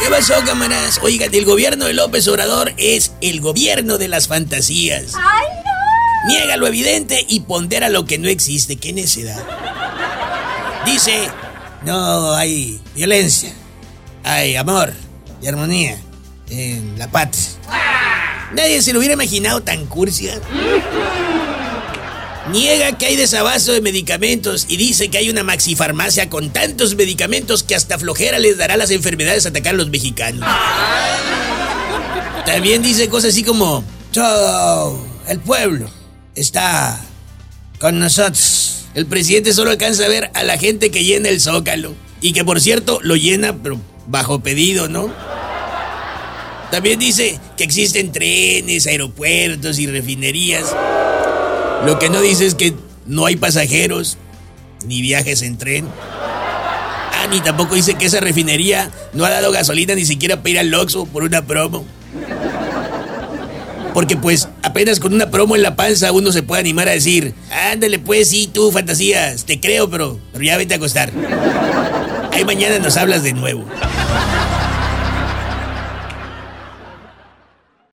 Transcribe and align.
¿Qué 0.00 0.08
pasó, 0.10 0.34
cámaras? 0.46 1.00
Oigan, 1.02 1.34
el 1.34 1.44
gobierno 1.44 1.86
de 1.86 1.94
López 1.94 2.28
Obrador 2.28 2.72
es 2.76 3.12
el 3.20 3.40
gobierno 3.40 3.98
de 3.98 4.08
las 4.08 4.28
fantasías. 4.28 5.14
¡Ay, 5.16 5.46
no! 5.64 6.28
Niega 6.28 6.56
lo 6.56 6.66
evidente 6.66 7.26
y 7.28 7.40
pondera 7.40 7.88
lo 7.88 8.04
que 8.04 8.18
no 8.18 8.28
existe. 8.28 8.76
¡Qué 8.76 8.92
necedad! 8.92 9.42
Dice, 10.86 11.28
no 11.84 12.32
hay 12.34 12.80
violencia, 12.94 13.52
hay 14.24 14.56
amor 14.56 14.92
y 15.42 15.48
armonía 15.48 15.98
en 16.48 16.98
la 16.98 17.10
patria. 17.10 17.44
Nadie 18.52 18.80
se 18.80 18.92
lo 18.92 19.00
hubiera 19.00 19.14
imaginado 19.14 19.62
tan 19.62 19.84
cursia. 19.86 20.40
Niega 22.50 22.96
que 22.96 23.06
hay 23.06 23.16
desabasto 23.16 23.72
de 23.72 23.80
medicamentos 23.80 24.66
y 24.68 24.76
dice 24.76 25.08
que 25.08 25.18
hay 25.18 25.28
una 25.30 25.42
maxifarmacia 25.42 26.30
con 26.30 26.50
tantos 26.50 26.94
medicamentos 26.94 27.62
que 27.62 27.74
hasta 27.74 27.98
flojera 27.98 28.38
les 28.38 28.56
dará 28.56 28.76
las 28.76 28.90
enfermedades 28.90 29.44
a 29.46 29.50
atacar 29.50 29.74
a 29.74 29.76
los 29.76 29.90
mexicanos. 29.90 30.48
También 32.46 32.82
dice 32.82 33.08
cosas 33.08 33.32
así 33.32 33.42
como, 33.42 33.84
todo 34.12 35.06
el 35.28 35.38
pueblo 35.40 35.90
está 36.34 36.98
con 37.78 37.98
nosotros. 37.98 38.86
El 38.94 39.06
presidente 39.06 39.52
solo 39.52 39.70
alcanza 39.70 40.06
a 40.06 40.08
ver 40.08 40.30
a 40.34 40.42
la 40.42 40.56
gente 40.58 40.90
que 40.90 41.04
llena 41.04 41.28
el 41.28 41.40
zócalo. 41.40 41.94
Y 42.20 42.32
que 42.32 42.44
por 42.44 42.60
cierto 42.60 42.98
lo 43.02 43.14
llena 43.16 43.56
pero 43.62 43.80
bajo 44.06 44.40
pedido, 44.40 44.88
¿no? 44.88 45.12
También 46.70 46.98
dice 46.98 47.38
que 47.56 47.64
existen 47.64 48.12
trenes, 48.12 48.86
aeropuertos 48.86 49.78
y 49.78 49.86
refinerías. 49.86 50.74
Lo 51.84 51.98
que 51.98 52.10
no 52.10 52.20
dice 52.20 52.46
es 52.46 52.54
que 52.54 52.74
no 53.06 53.26
hay 53.26 53.36
pasajeros 53.36 54.18
ni 54.86 55.00
viajes 55.02 55.42
en 55.42 55.58
tren. 55.58 55.88
Ah, 57.12 57.26
ni 57.30 57.40
tampoco 57.40 57.74
dice 57.74 57.94
que 57.94 58.06
esa 58.06 58.20
refinería 58.20 58.90
no 59.12 59.24
ha 59.24 59.30
dado 59.30 59.50
gasolina 59.50 59.94
ni 59.94 60.04
siquiera 60.04 60.36
para 60.36 60.50
ir 60.50 60.58
al 60.58 60.74
Oxxo 60.74 61.06
por 61.06 61.22
una 61.22 61.44
promo. 61.46 61.84
Porque 63.94 64.16
pues 64.16 64.48
apenas 64.62 65.00
con 65.00 65.12
una 65.14 65.30
promo 65.30 65.56
en 65.56 65.62
la 65.62 65.74
panza 65.74 66.12
uno 66.12 66.30
se 66.30 66.42
puede 66.42 66.60
animar 66.60 66.88
a 66.88 66.92
decir, 66.92 67.34
ándale 67.72 67.98
pues 67.98 68.28
sí, 68.28 68.48
tú 68.52 68.70
fantasías, 68.70 69.44
te 69.44 69.58
creo, 69.58 69.90
pero, 69.90 70.20
pero 70.32 70.44
ya 70.44 70.56
vete 70.56 70.74
a 70.74 70.76
acostar. 70.76 71.10
Ahí 72.32 72.44
mañana 72.44 72.78
nos 72.78 72.96
hablas 72.96 73.22
de 73.22 73.32
nuevo. 73.32 73.64